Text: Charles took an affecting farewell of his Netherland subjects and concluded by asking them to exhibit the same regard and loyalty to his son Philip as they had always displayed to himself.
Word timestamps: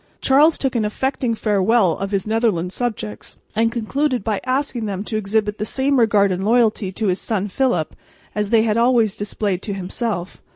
Charles 0.19 0.57
took 0.57 0.75
an 0.75 0.83
affecting 0.83 1.35
farewell 1.35 1.91
of 1.95 2.09
his 2.09 2.25
Netherland 2.25 2.73
subjects 2.73 3.37
and 3.55 3.71
concluded 3.71 4.23
by 4.23 4.41
asking 4.47 4.87
them 4.87 5.03
to 5.03 5.15
exhibit 5.15 5.59
the 5.59 5.63
same 5.63 5.99
regard 5.99 6.31
and 6.31 6.43
loyalty 6.43 6.91
to 6.93 7.05
his 7.05 7.21
son 7.21 7.47
Philip 7.49 7.95
as 8.33 8.49
they 8.49 8.63
had 8.63 8.77
always 8.77 9.15
displayed 9.15 9.61
to 9.61 9.75
himself. 9.75 10.41